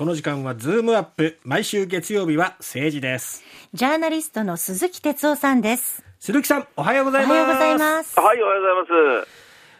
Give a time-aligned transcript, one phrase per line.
[0.00, 1.38] この時間はズームアップ。
[1.44, 3.44] 毎週月曜日は政治です。
[3.74, 6.02] ジャーナリストの鈴木哲夫さんです。
[6.18, 7.32] 鈴木さんおはようございます。
[7.32, 8.18] おはようございます。
[8.18, 9.28] はいおはようございます。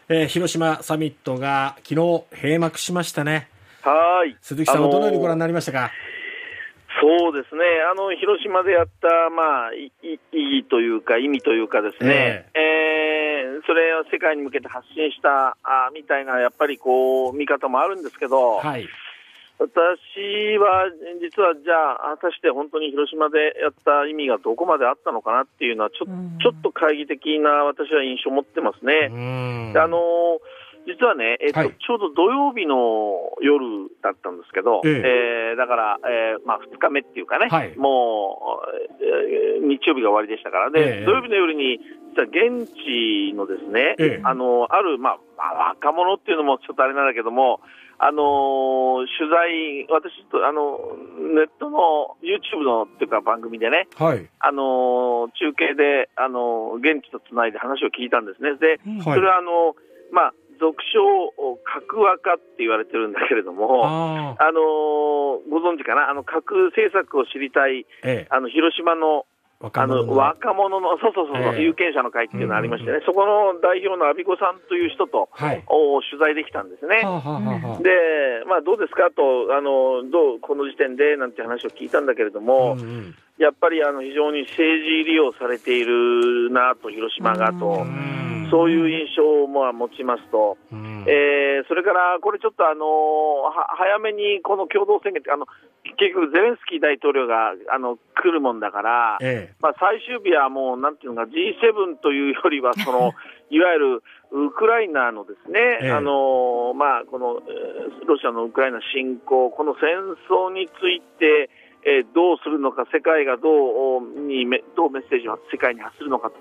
[0.09, 3.49] えー、広島サミットが昨日閉幕しましたね。
[3.81, 4.37] はい。
[4.43, 5.89] 鈴木さんはどのようにご覧になりましたか？
[7.01, 9.91] そうですね、あの広島でやった、まあ、意
[10.33, 18.87] 義というか、意味というかですね、えー、えー、それを世界に向けて発信したあみたいな、やっぱりこう、見方もあるんですけど、はい、
[19.61, 20.89] 私は
[21.21, 29.13] 実はじゃあ、果たして本当に広島でやった意味がどこまであったのかなっていうのはちょ、ちょっと懐疑的な私は印象を持ってますね。
[29.77, 30.41] あの
[30.87, 35.51] 実はね、えっと、はい、ちょうど土曜日の夜だったんですけど、ええ。
[35.51, 41.79] えー、だから、えーまあ、2日目っていうかね、はい、もう、えー、日曜日が終わりでしたからね、えー、土曜日の夜に、
[42.11, 47.61] 実は現地のですね、えー、あのある、まあ、まあ、若者っていうのもちょっとあれなんだけども、
[48.03, 50.97] あのー、取材、私と、あの、
[51.37, 58.57] ネットの YouTube のっていうか番組でね、はい、あのー、中継で、あのー、現地とつないで話を聞いたんですね。
[58.57, 59.75] で、はい、それはあの、
[60.11, 61.33] まあ、俗称、
[61.65, 64.61] 核和化って言われてるんだけれども、あ、あの
[65.49, 69.25] ご存知かな、あの核政策を知りたい、ええ、あの広島の
[69.61, 77.01] あの若者の、そうそうそう、えー、有権者の会っていうのがありましてね、うんうん、そこの代表の阿比子さんという人と、はい、お取材できたんですね。
[77.03, 77.89] はははで、
[78.49, 79.11] まあ、どうですか？
[79.11, 87.85] とあの、どうこの時点でなんて話を聞いたんだけれども、うんうん、やっぱりあの非常に政治利用されているなと、広島がと。
[88.51, 92.85] そういう印象も持ちますと、うん、えー、それからこれちょっとあの
[93.77, 95.47] 早めにこの共同宣言あの
[96.01, 103.13] 結局、ゼレンスキー大統領があの来るもんだから、ええ、まあ、最終日はもう、なんていうのか、G7 というよりは、その
[103.49, 107.41] いわゆるウクライナのですね、え、あのまあ、この
[108.05, 109.89] ロシアのウクライナ侵攻、この戦
[110.29, 111.49] 争について、
[111.83, 116.31] えー、どうするのか、世界がどうにどうメッセージを世界に発するのか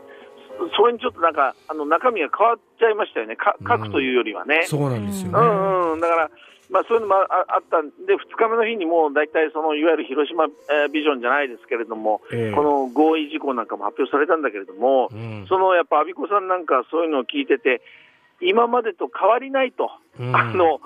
[0.77, 4.60] それにちょっとなんか、あの中身が変わっちゃいましたよね、か書くというよりはね。
[4.62, 6.31] うん、そうなんですよね、うんうん、だから
[6.71, 17.82] まあ、そういうのもあったんで、2日目の日にもう大体そのいわゆる広島、えー、ビジョンじゃないですけれども、えー、この合意事項なんかも発表されたんだけれども、うん、そのやっぱ阿比子さんなんかそういうのを聞いてて、
[18.41, 20.81] 今までと変わりないと、うん、あの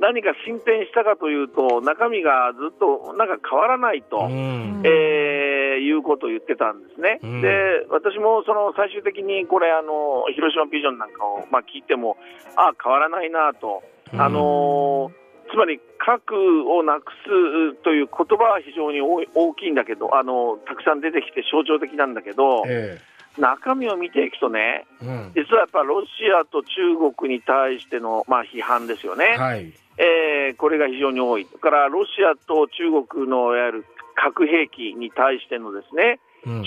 [0.00, 5.47] 何か進展したかというと、中身がずっとなんか変わらないと、うん、えー、
[5.80, 7.20] いうことを言ってたんですね。
[7.22, 12.16] うん、で、私もその最終的にこれ、あの広島ビジョンなんかを、まあ、聞いても、
[12.56, 13.82] ああ、変わらないなと。
[14.12, 26.08] あのーつまり核をなくすという言葉は非常に大きいんだけどあのたくさん出てきて象徴的なんだけど、えー、中身を見ていくとね、うん、実はやっぱロシ
[26.40, 33.84] アと中国に対しての、まあ、批判ですよね、はい、えー、これが非常に多い、だからロシアと中国のいわゆる
[34.14, 36.20] 核兵器に対してのですね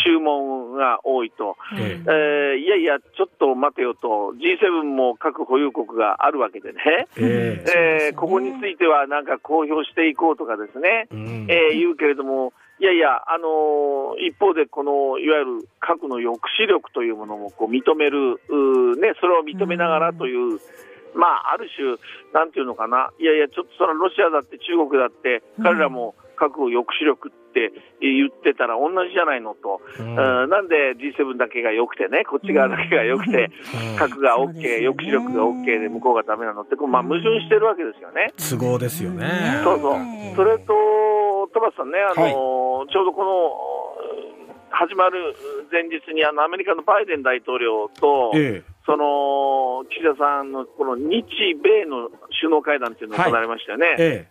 [0.03, 18.41] 注文が多いと、うん、えー、いやいや、ちょっと待てよと、G7 も核保有国があるわけでね、えー、えー、ここについてはなんか公表していこうとかですね、うん、えー、言うけれども、いやいや、あのー、一方で、このいわゆる核の抑止力というものもこう認める、
[18.97, 20.59] ね、それを認めながらという、うん。
[21.13, 21.93] まあ、ある種、
[22.33, 27.69] なんていうのかな、いやいや、ちょっとそのロシアだって中国だって、彼らも核抑止力って
[28.01, 33.51] 言ってたら同じじゃないのと、うん、なんで G7 だけが良くてね、こっち側だけが良くて、
[33.91, 38.33] うん、核が OK、ね、抑止力が OK で向こうがダメなのって、まあ、矛盾してるわけですよね。
[38.49, 39.61] 都合ですよね。
[39.63, 39.99] そうそう。
[40.35, 40.73] それと、
[41.53, 42.33] トバスさんね、あの、はい、
[42.87, 43.71] ちょうどこの、
[44.71, 45.35] 始まる
[45.71, 51.25] 前日にあのアメリカのバイデン大統領と、ええ、その岸田さんのこの日
[51.61, 52.09] 米の
[52.39, 53.87] 首脳会談というのが行われましたよね。
[53.87, 54.27] はいえ。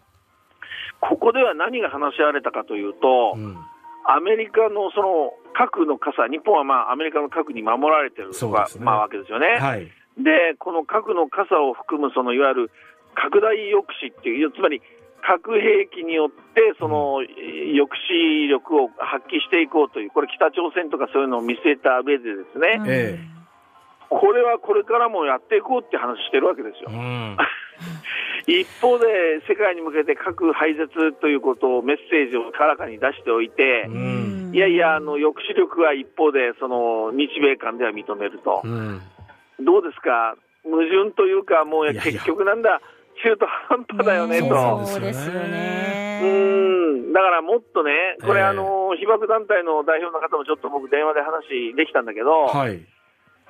[1.00, 3.56] ここでは何が話し合われたかというと、うん、
[4.04, 8.36] アメリカのその核の傘、日本はまあアメリカの核に守られてる、ね、
[8.80, 9.58] まあ、わけですよね。
[9.60, 12.70] はい、で、この核の傘を含むそのいわゆる
[13.14, 14.80] 拡大抑止っていう、つまり
[15.22, 23.40] 核兵器によってその抑止力を発揮していこうという、これ、北朝鮮とかそういうのを見据えた上でですね、ええ、
[24.08, 26.90] これはこれからもやっていこうって話してるわけですよ。
[26.90, 27.36] うん。
[28.46, 33.88] 一方で世界に向けて核廃絶ということをメッセージをからかに出しておいて、
[34.52, 38.62] いやいや、あの抑止力は一方でその日米間では認めると、
[39.60, 42.80] どうですか、矛盾というか、もう結局なんだ、
[43.22, 44.86] 中途半端だよねと。
[44.86, 46.20] そうですよね。
[46.22, 47.12] うん。
[47.12, 52.80] だからもっとね、これ、あの被爆団体の代表の方もちょっと僕、電話で話できたんだけど、はい、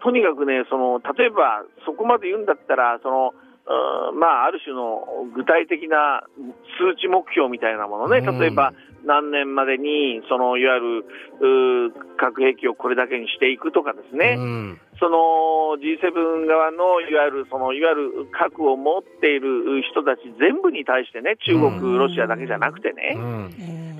[0.03, 3.35] とにかくね、その例えばそこまで言うんだったら、その
[3.71, 5.07] うんまあ、ある種の
[5.37, 6.25] 具体的な
[6.81, 8.73] 数値目標みたいなものね、例えば
[9.11, 14.81] 何年までにそのいわゆるう核兵器をこれだけにしていくとかですね、うん。
[15.01, 21.99] その G7 側のいわゆるそのいわゆる核を持っている人たち全部に対してね、中国、うん。
[21.99, 23.51] ロシアだけじゃなくてね、うん。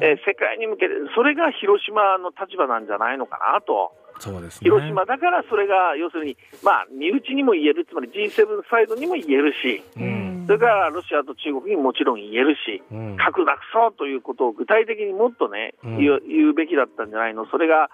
[0.01, 3.93] えー世界に向けて、それが広島の立場なんじゃないのかなと。
[4.21, 4.71] そうですね。
[4.71, 17.89] 広島だからそれが要するに、まあ、身内にも言える、つまり G7 サイドにも言えるし、うんそれからロシアと中国にもちろん言えるし、うん核なくそうということを具体的にもっとね、うん言う言うべきだったんじゃないの、それが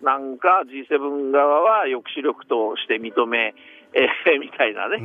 [0.00, 3.52] なんか G7 側は抑止力として認め、
[3.92, 4.96] えー みたいなね。
[4.96, 5.02] う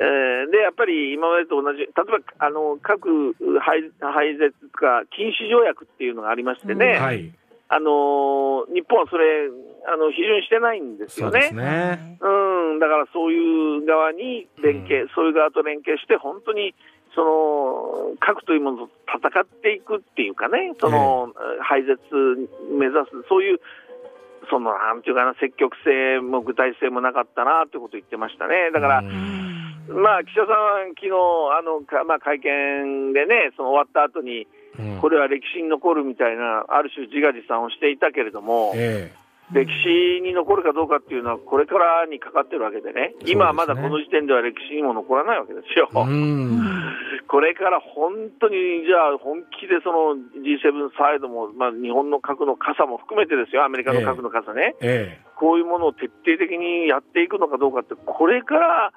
[0.00, 7.30] えーで、やっぱり今までと同じ、例えばあの核廃廃絶とか禁止条約っていうのがありましてね、はい。
[7.68, 9.50] あの日本はそれ
[9.86, 11.32] あの、批准してないんですよね。
[11.32, 12.18] そうですね。
[12.72, 16.74] うん、だからそういう側に連携、そういう側と連携して、本当に
[17.14, 21.98] その核というものと戦っていくっていうかね、その、廃絶
[22.78, 23.60] 目指す、そういう、
[24.48, 28.70] そのなんていうかな、積極性も具体性もなかったなってことを言ってましたね。
[28.72, 29.50] だから、うん。
[29.88, 31.10] まあ、岸田さんは昨日
[31.58, 34.46] あのかまあ、会見でね、その終わった後に、
[34.78, 39.12] うんこれは歴史に残るみたいな、ある種自画自賛をしていたけれども、え
[39.52, 45.88] 歴史に残るかどうかっていうのは、これからにかかってるわけでね、今はまだこの時点では歴史にも残らないわけですよ。
[47.26, 58.92] これから本当に、じゃあ、本気でその G7 サイドも、まあ、日本の核の傘も含めてですよ、アメリカの核の傘ね、えこういうものを徹底的にやっていくのかどうかって、これから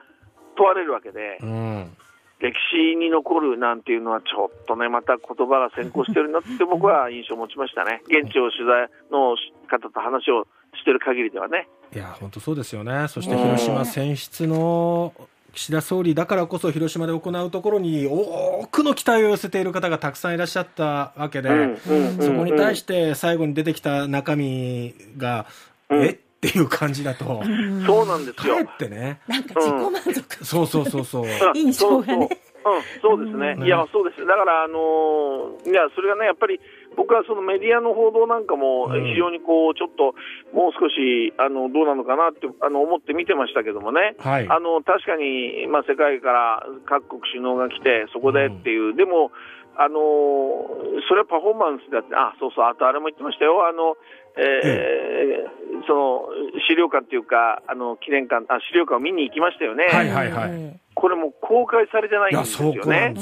[0.55, 1.37] 問われるわけで。
[1.41, 1.45] え。
[1.45, 1.97] う、ん。
[2.43, 9.37] 歴史に残るなんていうのは、ちょっとね、また言葉が先行してるなって 僕は印象を持ちましたね、現地を取材の
[9.67, 10.45] 方と話を
[10.75, 11.69] してる限りではね。
[11.95, 13.07] いや、本当そうですよね。
[13.07, 15.13] そして広島選出の
[15.53, 21.77] 岸田総理だからこそ広島で行うところに多くの期待を寄せている方がたくさんいらっしゃったわけで、
[22.19, 25.45] そこに対して最後に出てきた中身が、
[25.89, 27.41] うんえっていう感じだと、
[27.85, 28.57] そうなんですよ。
[28.61, 30.45] ってね、なんか自己満足。
[30.45, 31.25] そうそうそうそう。
[31.53, 32.29] 印象がねそう。
[32.29, 33.65] そううん、そうですね、うん。
[33.65, 36.59] いや、そうです、だから、あのーいや、それがね、やっぱり
[36.95, 39.03] 僕はそのメディアの報道なんかもうん。
[39.03, 40.15] 非常にこう、ちょっと
[40.55, 44.47] もう少しあのどうなのかなってあの思って見てましたけどもね、はい。
[44.47, 49.31] あの確かに、まあ、世界から各国首脳が来て、そこでっていう、でも、
[49.77, 53.97] あのーそれはパフォーマンスだって、あそうそう、あとあれも言ってましたよ、あの
[54.37, 56.29] えーその
[56.67, 60.79] 資料館っていうか、あの記念館あ、資料館を見に行きましたよね、はいはいはい。
[60.95, 63.13] これもう公開されてないんですよね。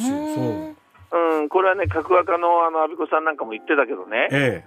[1.12, 1.18] う。
[1.42, 4.64] うん、これはね、角若のあの阿比子さんなんかも言ってたけどね、え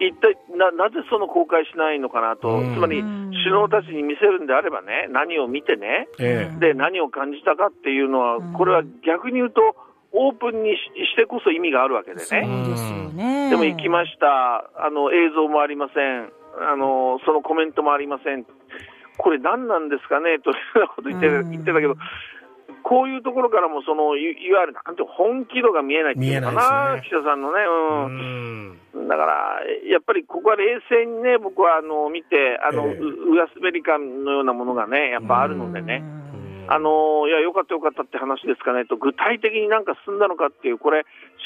[0.00, 2.74] 一体ななぜその公開しないのかなと、うん。
[2.74, 6.60] つまりうん首脳たちに見せるんであればね、何を見てね、え、え。
[6.60, 9.76] で何を感じたかっていうのは、これは逆に言うと、
[10.18, 10.80] オープンにし
[11.12, 13.50] してこそ意味があるわけでそうね、ですよね。
[13.50, 16.32] でも行きました、あの映像もありません。
[16.58, 18.46] あの、そのコメントもありません、
[19.18, 20.38] これ、何なんですかね？
[20.38, 21.50] というようなこと言ってうん。
[21.50, 21.96] 言ってたけど、
[22.82, 27.60] こういうところからもそのいいわゆるなんていうの本気度が見えないっていうのかな、見えないです岸田さんのね。
[27.60, 28.78] えうん。
[28.96, 29.08] うん。
[29.08, 29.60] だから、
[29.90, 32.94] やっぱりここは冷静にね、僕はあの見て、あの、ええ。
[32.96, 36.25] う上滑り感のようなものがね、やっぱあるのでね、うん
[36.68, 41.04] あのいや、よかったよかったって話ですかねと、具体的になんか進んだのかっていう、これ、し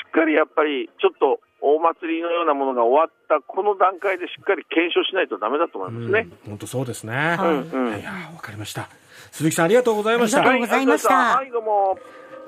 [0.09, 6.29] っかりやっぱり、ちょっと大祭りのようなものが終わった、この段階でしっかり検証しないとダメだと思いますね。
[6.47, 7.15] 本当そうですね。
[7.15, 8.89] はいうんうんいや、わかりました。
[9.33, 10.61] 鈴木さんありがとうございましたありがとう。
[10.61, 11.99] ございましたはい、どうも。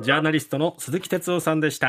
[0.01, 1.89] ジャーナリストの鈴木哲夫さんでした。